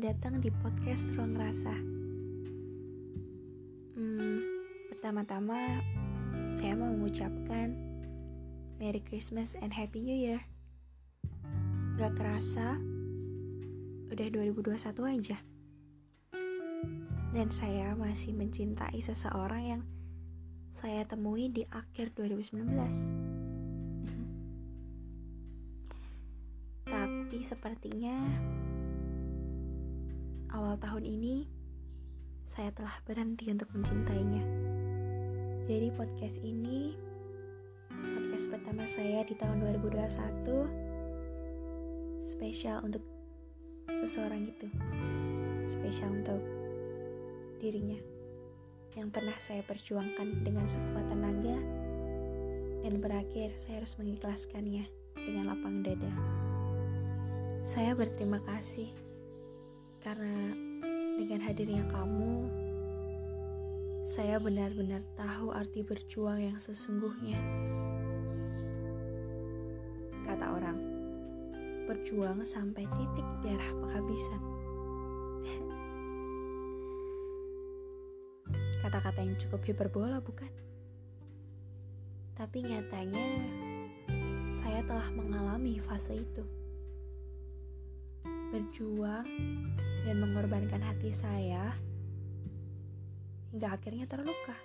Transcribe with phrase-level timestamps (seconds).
[0.00, 1.76] Datang di podcast Ruang Rasa.
[4.00, 4.40] Hmm,
[4.88, 5.84] pertama-tama
[6.56, 7.76] saya mau mengucapkan
[8.80, 10.40] Merry Christmas and Happy New Year.
[12.00, 12.80] Gak kerasa,
[14.08, 14.72] udah 2021
[15.04, 15.36] aja.
[17.36, 19.84] Dan saya masih mencintai seseorang yang
[20.80, 22.72] saya temui di akhir 2019.
[26.88, 28.16] Tapi sepertinya
[30.50, 31.46] awal tahun ini
[32.50, 34.42] saya telah berhenti untuk mencintainya.
[35.70, 36.98] Jadi podcast ini
[37.94, 43.06] podcast pertama saya di tahun 2021 spesial untuk
[43.94, 44.66] seseorang itu.
[45.70, 46.42] Spesial untuk
[47.62, 48.02] dirinya
[48.98, 51.62] yang pernah saya perjuangkan dengan sekuat tenaga
[52.82, 56.10] dan berakhir saya harus mengikhlaskannya dengan lapang dada.
[57.62, 59.09] Saya berterima kasih
[60.00, 60.56] karena
[61.20, 62.48] dengan hadirnya kamu,
[64.00, 67.36] saya benar-benar tahu arti berjuang yang sesungguhnya.
[70.24, 70.80] Kata orang,
[71.84, 74.40] berjuang sampai titik darah penghabisan.
[78.80, 80.48] Kata-kata yang cukup hiperbola, bukan?
[82.40, 83.20] Tapi nyatanya,
[84.56, 86.40] saya telah mengalami fase itu
[88.50, 89.22] berjuang
[90.04, 91.76] dan mengorbankan hati saya
[93.50, 94.56] hingga akhirnya terluka.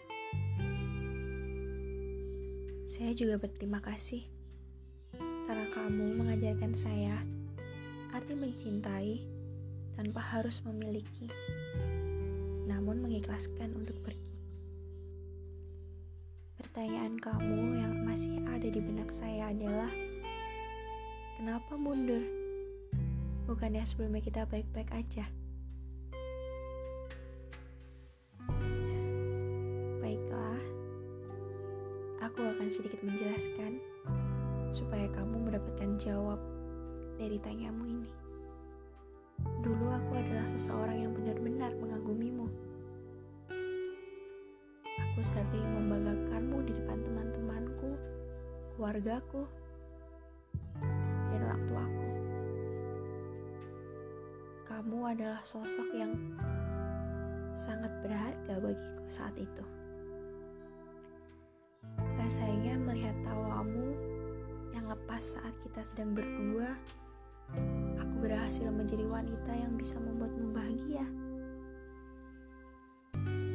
[2.85, 4.23] Saya juga berterima kasih
[5.45, 7.19] karena kamu mengajarkan saya
[8.15, 9.13] arti mencintai
[9.99, 11.27] tanpa harus memiliki,
[12.69, 14.31] namun mengikhlaskan untuk pergi.
[16.55, 19.91] Pertanyaan kamu yang masih ada di benak saya adalah,
[21.35, 22.44] kenapa mundur?
[23.45, 25.29] Bukannya sebelumnya kita baik-baik aja.
[30.01, 30.61] Baiklah,
[32.25, 33.77] aku akan sedikit menjelaskan
[34.73, 36.41] supaya kamu mendapatkan jawab
[37.21, 38.11] dari tanyamu ini.
[39.61, 42.49] Dulu aku adalah seseorang yang benar-benar mengagumimu.
[44.85, 47.93] Aku sering membanggakanmu di depan teman-temanku,
[48.73, 49.45] keluargaku,
[54.75, 56.11] kamu adalah sosok yang
[57.55, 59.63] sangat berharga bagiku saat itu.
[62.19, 63.95] Rasanya melihat tawamu
[64.75, 66.75] yang lepas saat kita sedang berdua,
[68.03, 71.07] aku berhasil menjadi wanita yang bisa membuatmu bahagia.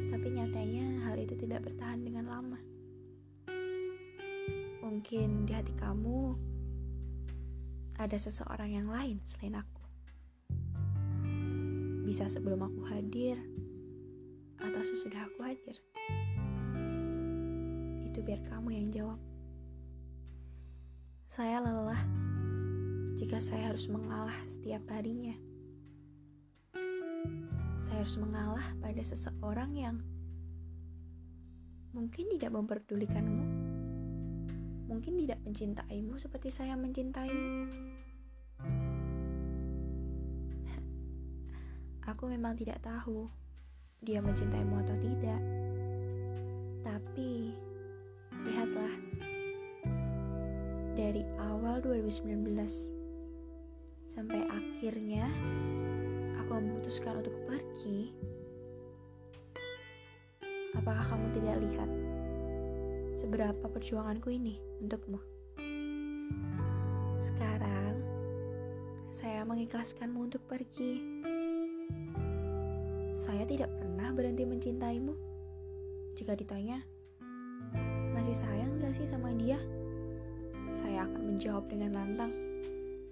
[0.09, 2.59] Tapi nyatanya hal itu tidak bertahan dengan lama.
[4.81, 6.33] Mungkin di hati kamu
[8.01, 9.80] ada seseorang yang lain selain aku
[12.01, 13.37] bisa sebelum aku hadir
[14.57, 15.77] atau sesudah aku hadir.
[18.05, 19.19] Itu biar kamu yang jawab.
[21.31, 22.01] Saya lelah
[23.15, 25.37] jika saya harus mengalah setiap harinya.
[27.81, 29.97] Saya harus mengalah pada seseorang yang
[31.91, 33.45] mungkin tidak memperdulikanmu,
[34.87, 37.67] mungkin tidak mencintaimu seperti saya mencintaimu.
[42.21, 43.25] Aku memang tidak tahu
[44.05, 45.41] dia mencintaimu atau tidak.
[46.85, 47.49] Tapi,
[48.45, 48.93] lihatlah.
[50.93, 52.45] Dari awal 2019
[54.05, 55.25] sampai akhirnya
[56.37, 58.13] aku memutuskan untuk pergi.
[60.77, 61.89] Apakah kamu tidak lihat
[63.17, 65.17] seberapa perjuanganku ini untukmu?
[67.17, 67.97] Sekarang,
[69.09, 71.30] saya mengikhlaskanmu untuk pergi
[73.11, 75.11] saya tidak pernah berhenti mencintaimu.
[76.15, 76.83] Jika ditanya,
[78.15, 79.59] masih sayang gak sih sama dia?
[80.71, 82.31] Saya akan menjawab dengan lantang,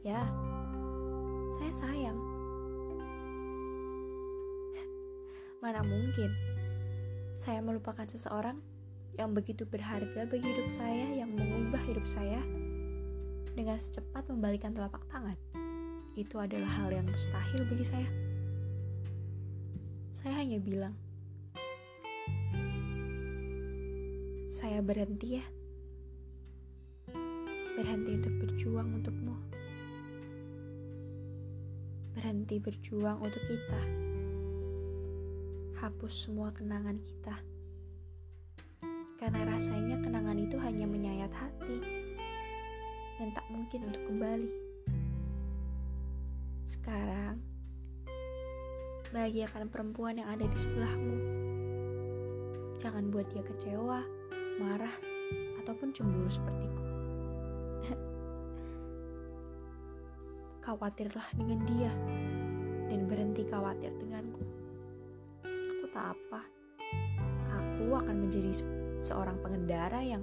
[0.04, 0.24] ya,
[1.60, 2.16] saya sayang.
[5.64, 6.32] Mana mungkin
[7.36, 8.64] saya melupakan seseorang
[9.20, 12.40] yang begitu berharga bagi hidup saya, yang mengubah hidup saya
[13.52, 15.36] dengan secepat membalikan telapak tangan.
[16.16, 18.08] Itu adalah hal yang mustahil bagi saya.
[20.20, 20.92] Saya hanya bilang,
[24.52, 25.46] saya berhenti ya.
[27.80, 29.32] Berhenti untuk berjuang untukmu.
[32.20, 33.82] Berhenti berjuang untuk kita.
[35.80, 37.40] Hapus semua kenangan kita.
[39.24, 41.80] Karena rasanya kenangan itu hanya menyayat hati
[43.24, 44.52] dan tak mungkin untuk kembali.
[46.68, 47.40] Sekarang,
[49.10, 51.18] Bahagiakan perempuan yang ada di sebelahmu.
[52.78, 54.06] Jangan buat dia kecewa,
[54.62, 54.94] marah,
[55.58, 56.84] ataupun cemburu sepertiku.
[60.70, 61.90] Khawatirlah dengan dia
[62.90, 64.46] dan berhenti khawatir denganku.
[65.42, 66.42] Aku tak apa.
[67.50, 68.62] Aku akan menjadi
[69.02, 70.22] seorang pengendara yang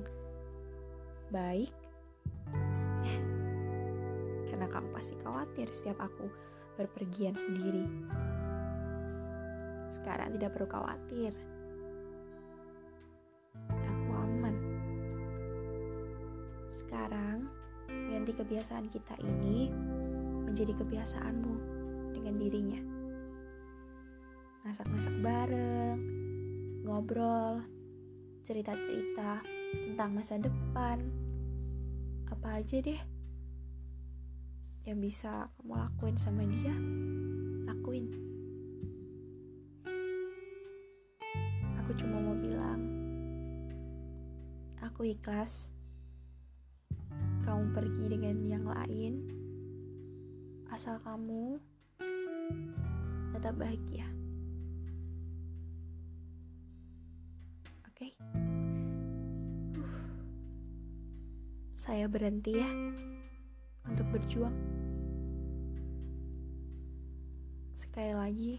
[1.35, 1.75] baik
[4.47, 6.31] karena kamu pasti khawatir setiap aku
[6.79, 7.83] berpergian sendiri.
[9.91, 11.33] Sekarang tidak perlu khawatir.
[13.71, 14.55] Aku aman.
[16.69, 17.47] Sekarang
[17.89, 19.71] ganti kebiasaan kita ini
[20.47, 21.55] menjadi kebiasaanmu
[22.15, 22.81] dengan dirinya.
[24.67, 25.99] Masak-masak bareng,
[26.83, 27.63] ngobrol,
[28.43, 31.03] cerita-cerita tentang masa depan.
[32.27, 32.99] Apa aja deh
[34.87, 36.75] yang bisa kamu lakuin sama dia,
[41.97, 42.81] Cuma mau bilang,
[44.85, 45.73] aku ikhlas.
[47.47, 49.23] Kamu pergi dengan yang lain,
[50.75, 51.63] asal kamu
[53.31, 54.03] tetap bahagia.
[57.87, 58.13] Oke,
[61.73, 62.71] saya berhenti ya
[63.87, 64.59] untuk berjuang.
[67.73, 68.55] Sekali lagi,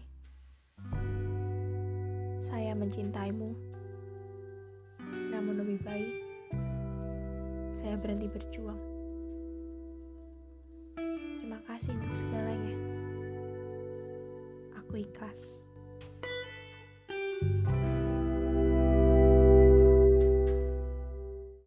[2.48, 3.52] saya mencintaimu.
[5.04, 6.12] Namun lebih baik,
[7.76, 8.80] saya berhenti berjuang.
[10.96, 12.76] Terima kasih untuk segalanya.
[14.80, 15.67] Aku ikhlas.